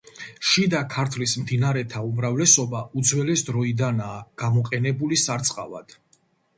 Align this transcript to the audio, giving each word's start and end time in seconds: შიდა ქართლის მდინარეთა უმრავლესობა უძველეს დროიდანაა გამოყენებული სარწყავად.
შიდა 0.51 0.79
ქართლის 0.93 1.35
მდინარეთა 1.41 2.01
უმრავლესობა 2.09 2.83
უძველეს 3.03 3.47
დროიდანაა 3.53 4.19
გამოყენებული 4.45 5.25
სარწყავად. 5.29 6.01